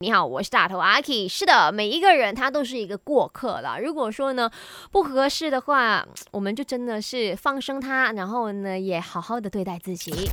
[0.00, 1.26] 你好，我是大头阿 K。
[1.26, 3.80] 是的，每一个人他都是一个过客啦。
[3.80, 4.48] 如果说呢
[4.92, 10.30] 不合适的话，我们就真的是放生他，然后呢也好好的对待自己。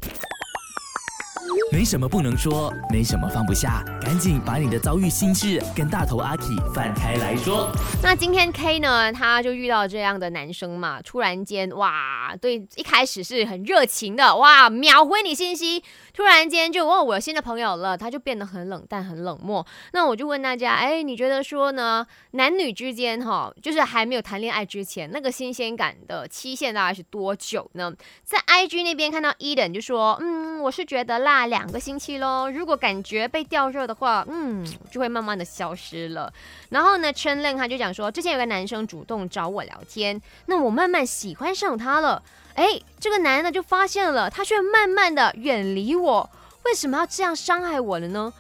[1.72, 6.44] 没什么不能说，没什么放不下，赶紧把你的遭遇心事跟大头阿 K
[6.74, 7.70] 翻开来说。
[8.02, 15.84] 那今天 K 呢，他就遇到这样的男生嘛，突然间哇，对，一开始是很热情的，哇，秒回你信息，
[16.14, 19.66] 突然间就问我有新的朋友了，他就变得很冷淡、很冷漠。
[19.92, 27.92] 那我就问大家，哎，你觉得说呢，男女之间哈，就是还没有谈恋爱之前，那个新鲜感的期限大概是多久呢？
[28.24, 30.35] 在 IG 那边看到 Eden 就说，嗯，
[30.66, 32.50] 我是觉得啦，两个星期喽。
[32.50, 36.34] 如果感觉被吊热的话，嗯，就会慢慢的消失了。
[36.70, 42.24] 然后呢，陈 lenn 他就讲说，之前有个男生主动找我聊天，那我慢慢喜欢上他了。
[42.56, 46.28] 哎，这个男的就发现了，他却慢慢的远离我，
[46.64, 48.34] 为什么要这样伤害我了呢？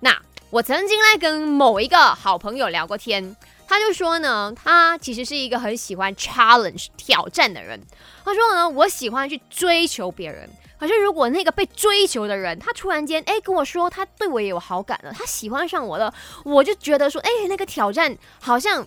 [0.00, 3.36] 那我曾经来跟某一个好朋友聊过天，
[3.68, 7.78] 他就说呢，他其实是一个很喜欢 challenge 挑战的人。
[8.24, 10.48] 他说呢，我喜欢去追求别人。
[10.78, 18.86] 可是，如果那个被追求的人，他突然间哎跟我说他对我也有好感了，他喜欢上我了，我就觉得说，哎，那个挑战好像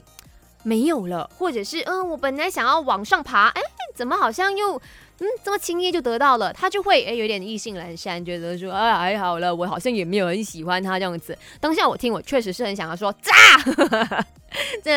[0.64, 3.62] 没有了，或者是嗯，我本来想要往上爬，哎，
[3.94, 4.78] 怎么好像又
[5.20, 6.54] 嗯这么轻易就得到了？
[6.54, 11.38] 他就会哎有点意兴阑珊，觉得说哎还好了，我好像也没有很喜欢他这样子。
[11.60, 13.32] 当下我听，我确实是很想要说炸。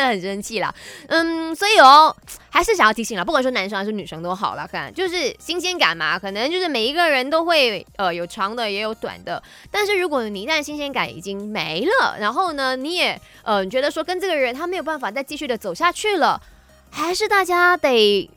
[0.07, 0.73] 很生气啦，
[1.07, 2.15] 嗯，所以哦，
[2.49, 16.41] 还是想要提醒了，不管说男生还是女生都好了，看就是新鲜感嘛，可能就是每一个人都会呃有长的也有短的，但是如果你一旦新鲜感已经没了，然后呢，你也呃觉得说跟这个人他没有办法再继续的走下去了，
[16.89, 18.29] 还是大家得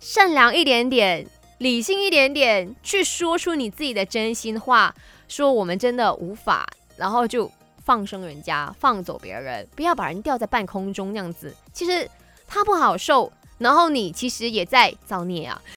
[0.00, 1.26] 善良一点点，
[1.58, 4.94] 理性一点点，去说出你自己的真心话，
[5.28, 6.66] 说我们真的无法，
[6.96, 7.50] 然后就。
[7.86, 12.10] 放生人家，放走别人，不要把人吊在半空中那样子，其实
[12.44, 15.62] 他不好受，然后你其实也在造孽啊。